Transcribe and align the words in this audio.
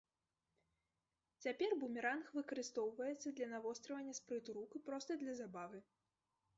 Цяпер 1.47 1.69
бумеранг 1.83 2.25
выкарыстоўваецца 2.39 3.35
для 3.41 3.47
навострывання 3.55 4.13
спрыту 4.23 4.49
рук 4.61 4.69
і 4.79 4.85
проста 4.91 5.11
для 5.25 5.33
забавы. 5.45 5.77